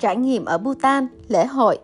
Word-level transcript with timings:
trải 0.00 0.16
nghiệm 0.16 0.44
ở 0.44 0.58
Bhutan, 0.58 1.06
lễ 1.28 1.46
hội 1.46 1.78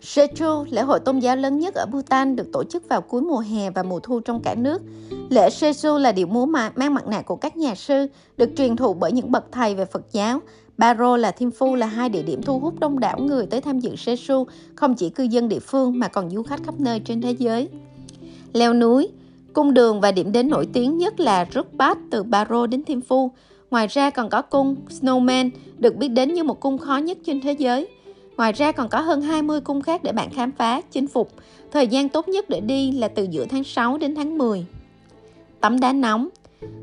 Sechu, 0.00 0.64
lễ 0.70 0.82
hội 0.82 1.00
tôn 1.00 1.18
giáo 1.18 1.36
lớn 1.36 1.58
nhất 1.58 1.74
ở 1.74 1.86
Bhutan, 1.86 2.36
được 2.36 2.52
tổ 2.52 2.64
chức 2.64 2.88
vào 2.88 3.00
cuối 3.00 3.22
mùa 3.22 3.38
hè 3.38 3.70
và 3.70 3.82
mùa 3.82 4.00
thu 4.00 4.20
trong 4.20 4.40
cả 4.40 4.54
nước. 4.54 4.82
Lễ 5.30 5.50
Sechu 5.50 5.98
là 5.98 6.12
điệu 6.12 6.26
múa 6.26 6.46
mang 6.46 6.94
mặt 6.94 7.06
nạ 7.06 7.22
của 7.22 7.36
các 7.36 7.56
nhà 7.56 7.74
sư, 7.74 8.06
được 8.36 8.50
truyền 8.56 8.76
thụ 8.76 8.94
bởi 8.94 9.12
những 9.12 9.32
bậc 9.32 9.52
thầy 9.52 9.74
về 9.74 9.84
Phật 9.84 10.12
giáo. 10.12 10.40
Baro 10.78 11.16
là 11.16 11.30
Thiêm 11.30 11.50
Phu 11.50 11.74
là 11.74 11.86
hai 11.86 12.08
địa 12.08 12.22
điểm 12.22 12.42
thu 12.42 12.58
hút 12.58 12.80
đông 12.80 13.00
đảo 13.00 13.18
người 13.18 13.46
tới 13.46 13.60
tham 13.60 13.80
dự 13.80 13.96
Sechu, 13.96 14.44
không 14.74 14.94
chỉ 14.94 15.10
cư 15.10 15.22
dân 15.22 15.48
địa 15.48 15.58
phương 15.58 15.98
mà 15.98 16.08
còn 16.08 16.30
du 16.30 16.42
khách 16.42 16.64
khắp 16.64 16.74
nơi 16.80 17.00
trên 17.00 17.20
thế 17.20 17.30
giới. 17.30 17.68
Leo 18.52 18.74
núi, 18.74 19.08
cung 19.52 19.74
đường 19.74 20.00
và 20.00 20.12
điểm 20.12 20.32
đến 20.32 20.48
nổi 20.48 20.68
tiếng 20.72 20.98
nhất 20.98 21.20
là 21.20 21.46
Rukpat 21.54 21.98
từ 22.10 22.22
Baro 22.22 22.66
đến 22.66 22.84
Thiêm 22.84 23.00
Phu. 23.00 23.30
Ngoài 23.70 23.86
ra 23.86 24.10
còn 24.10 24.28
có 24.28 24.42
cung 24.42 24.76
Snowman, 24.88 25.50
được 25.78 25.96
biết 25.96 26.08
đến 26.08 26.34
như 26.34 26.44
một 26.44 26.60
cung 26.60 26.78
khó 26.78 26.96
nhất 26.96 27.18
trên 27.24 27.40
thế 27.40 27.52
giới. 27.52 27.88
Ngoài 28.36 28.52
ra 28.52 28.72
còn 28.72 28.88
có 28.88 29.00
hơn 29.00 29.22
20 29.22 29.60
cung 29.60 29.82
khác 29.82 30.02
để 30.04 30.12
bạn 30.12 30.30
khám 30.30 30.52
phá, 30.52 30.80
chinh 30.90 31.06
phục. 31.06 31.30
Thời 31.72 31.86
gian 31.86 32.08
tốt 32.08 32.28
nhất 32.28 32.48
để 32.48 32.60
đi 32.60 32.92
là 32.92 33.08
từ 33.08 33.26
giữa 33.30 33.44
tháng 33.44 33.64
6 33.64 33.98
đến 33.98 34.14
tháng 34.14 34.38
10. 34.38 34.66
Tắm 35.60 35.80
đá 35.80 35.92
nóng 35.92 36.28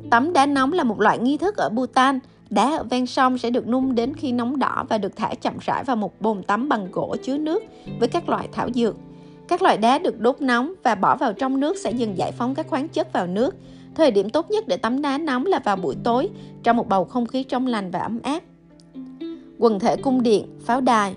Tắm 0.09 0.33
đá 0.33 0.45
nóng 0.45 0.73
là 0.73 0.83
một 0.83 1.01
loại 1.01 1.19
nghi 1.19 1.37
thức 1.37 1.57
ở 1.57 1.69
Bhutan. 1.69 2.19
Đá 2.49 2.77
ở 2.77 2.83
ven 2.83 3.05
sông 3.05 3.37
sẽ 3.37 3.49
được 3.49 3.67
nung 3.67 3.95
đến 3.95 4.13
khi 4.15 4.31
nóng 4.31 4.59
đỏ 4.59 4.85
và 4.89 4.97
được 4.97 5.15
thả 5.15 5.33
chậm 5.41 5.53
rãi 5.61 5.83
vào 5.83 5.95
một 5.95 6.21
bồn 6.21 6.43
tắm 6.43 6.69
bằng 6.69 6.87
gỗ 6.91 7.15
chứa 7.23 7.37
nước 7.37 7.63
với 7.99 8.07
các 8.07 8.29
loại 8.29 8.47
thảo 8.51 8.69
dược. 8.75 8.95
Các 9.47 9.61
loại 9.61 9.77
đá 9.77 9.99
được 9.99 10.19
đốt 10.19 10.41
nóng 10.41 10.73
và 10.83 10.95
bỏ 10.95 11.15
vào 11.15 11.33
trong 11.33 11.59
nước 11.59 11.77
sẽ 11.77 11.91
dần 11.91 12.17
giải 12.17 12.31
phóng 12.31 12.55
các 12.55 12.67
khoáng 12.67 12.87
chất 12.87 13.13
vào 13.13 13.27
nước. 13.27 13.55
Thời 13.95 14.11
điểm 14.11 14.29
tốt 14.29 14.51
nhất 14.51 14.67
để 14.67 14.77
tắm 14.77 15.01
đá 15.01 15.17
nóng 15.17 15.45
là 15.45 15.59
vào 15.59 15.75
buổi 15.75 15.95
tối 16.03 16.29
trong 16.63 16.77
một 16.77 16.89
bầu 16.89 17.05
không 17.05 17.25
khí 17.25 17.43
trong 17.43 17.67
lành 17.67 17.91
và 17.91 17.99
ấm 17.99 18.19
áp. 18.23 18.43
Quần 19.59 19.79
thể 19.79 19.95
cung 19.95 20.23
điện, 20.23 20.47
pháo 20.65 20.81
đài 20.81 21.15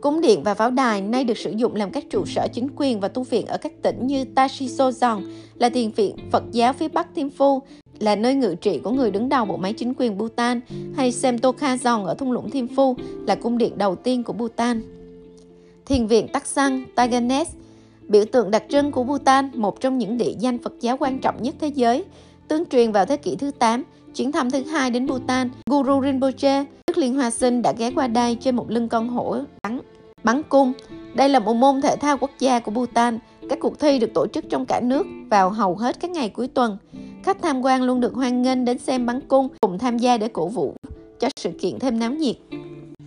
Cung 0.00 0.20
điện 0.20 0.42
và 0.42 0.54
pháo 0.54 0.70
đài 0.70 1.00
nay 1.00 1.24
được 1.24 1.38
sử 1.38 1.50
dụng 1.50 1.74
làm 1.74 1.90
các 1.90 2.04
trụ 2.10 2.24
sở 2.26 2.48
chính 2.52 2.68
quyền 2.76 3.00
và 3.00 3.08
tu 3.08 3.22
viện 3.22 3.46
ở 3.46 3.58
các 3.58 3.72
tỉnh 3.82 4.06
như 4.06 4.24
Tashisozong 4.34 5.22
là 5.54 5.68
thiền 5.68 5.90
viện 5.90 6.16
Phật 6.30 6.44
giáo 6.52 6.72
phía 6.72 6.88
Bắc 6.88 7.14
Thiêm 7.14 7.30
Phu, 7.30 7.62
là 7.98 8.16
nơi 8.16 8.34
ngự 8.34 8.54
trị 8.54 8.78
của 8.78 8.90
người 8.90 9.10
đứng 9.10 9.28
đầu 9.28 9.44
bộ 9.44 9.56
máy 9.56 9.72
chính 9.72 9.94
quyền 9.96 10.18
Bhutan, 10.18 10.60
hay 10.96 11.10
Semtokhazon 11.10 12.04
ở 12.04 12.14
thung 12.14 12.32
lũng 12.32 12.50
Thiêm 12.50 12.66
Phu 12.68 12.96
là 13.26 13.34
cung 13.34 13.58
điện 13.58 13.78
đầu 13.78 13.96
tiên 13.96 14.22
của 14.22 14.32
Bhutan. 14.32 14.82
Thiền 15.86 16.06
viện 16.06 16.28
Taksang, 16.32 16.84
Taganes, 16.94 17.48
biểu 18.08 18.24
tượng 18.24 18.50
đặc 18.50 18.64
trưng 18.68 18.92
của 18.92 19.04
Bhutan, 19.04 19.50
một 19.54 19.80
trong 19.80 19.98
những 19.98 20.18
địa 20.18 20.32
danh 20.38 20.58
Phật 20.58 20.72
giáo 20.80 20.96
quan 20.96 21.18
trọng 21.18 21.42
nhất 21.42 21.54
thế 21.60 21.68
giới, 21.68 22.04
tương 22.48 22.66
truyền 22.66 22.92
vào 22.92 23.06
thế 23.06 23.16
kỷ 23.16 23.36
thứ 23.36 23.50
8, 23.50 23.84
chuyến 24.14 24.32
thăm 24.32 24.50
thứ 24.50 24.62
hai 24.62 24.90
đến 24.90 25.06
Bhutan, 25.06 25.50
Guru 25.70 26.02
Rinpoche, 26.02 26.64
Đức 26.86 26.98
Liên 26.98 27.14
Hoa 27.14 27.30
Sinh 27.30 27.62
đã 27.62 27.72
ghé 27.78 27.90
qua 27.90 28.06
đây 28.06 28.34
trên 28.40 28.56
một 28.56 28.70
lưng 28.70 28.88
con 28.88 29.08
hổ 29.08 29.36
bắn, 29.62 29.80
bắn 30.24 30.42
cung. 30.42 30.72
Đây 31.14 31.28
là 31.28 31.38
một 31.38 31.54
môn 31.54 31.80
thể 31.80 31.96
thao 31.96 32.18
quốc 32.18 32.30
gia 32.38 32.60
của 32.60 32.70
Bhutan. 32.70 33.18
Các 33.50 33.58
cuộc 33.60 33.78
thi 33.78 33.98
được 33.98 34.14
tổ 34.14 34.26
chức 34.26 34.44
trong 34.50 34.66
cả 34.66 34.80
nước 34.80 35.06
vào 35.30 35.50
hầu 35.50 35.76
hết 35.76 36.00
các 36.00 36.10
ngày 36.10 36.28
cuối 36.28 36.48
tuần. 36.48 36.76
Khách 37.22 37.42
tham 37.42 37.62
quan 37.64 37.82
luôn 37.82 38.00
được 38.00 38.14
hoan 38.14 38.42
nghênh 38.42 38.64
đến 38.64 38.78
xem 38.78 39.06
bắn 39.06 39.20
cung, 39.20 39.48
cùng 39.60 39.78
tham 39.78 39.98
gia 39.98 40.16
để 40.18 40.28
cổ 40.28 40.48
vũ 40.48 40.74
cho 41.20 41.28
sự 41.36 41.50
kiện 41.60 41.78
thêm 41.78 41.98
náo 41.98 42.10
nhiệt. 42.10 42.36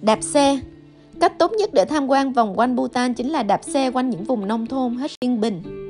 Đạp 0.02 0.24
xe 0.24 0.60
Cách 1.22 1.40
tốt 1.40 1.52
nhất 1.52 1.70
để 1.74 1.86
tham 1.86 2.08
quan 2.08 2.34
vòng 2.34 2.60
quanh 2.60 2.76
Bhutan 2.76 3.14
chính 3.14 3.30
là 3.30 3.44
đạp 3.44 3.64
xe 3.64 3.92
quanh 3.92 4.10
những 4.10 4.24
vùng 4.24 4.48
nông 4.48 4.68
thôn 4.68 4.96
hết 4.96 5.12
yên 5.20 5.42
bình. 5.42 5.81